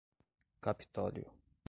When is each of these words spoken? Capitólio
Capitólio 0.65 1.29